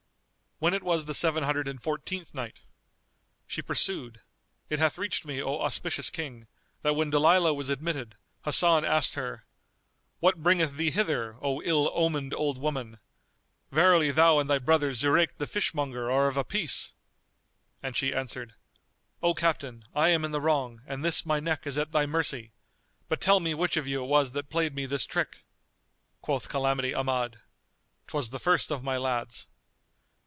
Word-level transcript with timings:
When 0.63 0.75
it 0.75 0.83
was 0.83 1.05
the 1.05 1.15
Seven 1.15 1.41
Hundred 1.41 1.67
and 1.67 1.81
Fourteenth 1.81 2.35
Night, 2.35 2.61
She 3.47 3.63
pursued, 3.63 4.21
It 4.69 4.77
hath 4.77 4.99
reached 4.99 5.25
me, 5.25 5.41
O 5.41 5.59
auspicious 5.59 6.11
King, 6.11 6.45
that 6.83 6.93
when 6.95 7.09
Dalilah 7.09 7.51
was 7.55 7.67
admitted, 7.69 8.15
Hasan 8.45 8.85
asked 8.85 9.15
her, 9.15 9.47
"What 10.19 10.43
bringeth 10.43 10.75
thee 10.77 10.91
hither, 10.91 11.35
O 11.41 11.63
ill 11.63 11.89
omened 11.95 12.35
old 12.35 12.59
woman? 12.59 12.99
Verily, 13.71 14.11
thou 14.11 14.37
and 14.37 14.47
thy 14.47 14.59
brother 14.59 14.93
Zurayk 14.93 15.37
the 15.37 15.47
fishmonger 15.47 16.11
are 16.11 16.27
of 16.27 16.37
a 16.37 16.43
piece!"; 16.43 16.93
and 17.81 17.97
she 17.97 18.13
answered, 18.13 18.53
"O 19.23 19.33
captain 19.33 19.83
I 19.95 20.09
am 20.09 20.23
in 20.23 20.29
the 20.29 20.41
wrong 20.41 20.83
and 20.85 21.03
this 21.03 21.25
my 21.25 21.39
neck 21.39 21.65
is 21.65 21.75
at 21.79 21.91
thy 21.91 22.05
mercy; 22.05 22.51
but 23.09 23.19
tell 23.19 23.39
me 23.39 23.55
which 23.55 23.77
of 23.77 23.87
you 23.87 24.03
it 24.03 24.07
was 24.07 24.33
that 24.33 24.51
played 24.51 24.75
me 24.75 24.85
this 24.85 25.07
trick?" 25.07 25.43
Quoth 26.21 26.49
Calamity 26.49 26.93
Ahmad, 26.93 27.39
"'Twas 28.05 28.29
the 28.29 28.37
first 28.37 28.69
of 28.71 28.83
my 28.83 28.95
lads." 28.97 29.47